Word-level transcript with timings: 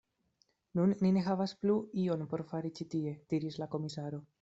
Nun 0.79 0.95
ni 1.03 1.11
ne 1.19 1.23
havas 1.29 1.55
plu 1.67 1.77
ion 2.07 2.27
por 2.33 2.47
fari 2.55 2.77
ĉi 2.81 2.93
tie, 2.97 3.17
diris 3.33 3.65
la 3.65 3.75
komisaro. 3.77 4.27